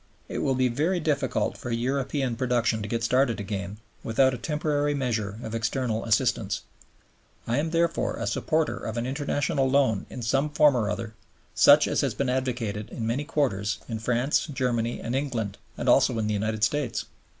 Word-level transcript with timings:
It 0.27 0.39
will 0.39 0.55
be 0.55 0.67
very 0.67 0.99
difficult 0.99 1.59
for 1.59 1.69
European 1.69 2.35
production 2.35 2.81
to 2.81 2.87
get 2.87 3.03
started 3.03 3.39
again 3.39 3.77
without 4.03 4.33
a 4.33 4.37
temporary 4.39 4.95
measure 4.95 5.37
of 5.43 5.53
external 5.53 6.05
assistance. 6.05 6.63
I 7.45 7.59
am 7.59 7.69
therefore 7.69 8.15
a 8.15 8.25
supporter 8.25 8.77
of 8.77 8.97
an 8.97 9.05
international 9.05 9.69
loan 9.69 10.07
in 10.09 10.23
some 10.23 10.45
shape 10.49 10.59
or 10.59 10.71
form, 10.95 11.13
such 11.53 11.87
as 11.87 12.01
has 12.01 12.15
been 12.15 12.29
advocated 12.29 12.89
in 12.89 13.05
many 13.05 13.25
quarters 13.25 13.77
in 13.87 13.99
France, 13.99 14.47
Germany, 14.47 14.99
and 14.99 15.15
England, 15.15 15.59
and 15.77 15.87
also 15.87 16.17
in 16.17 16.25
the 16.25 16.33
United 16.33 16.63
States. 16.63 17.05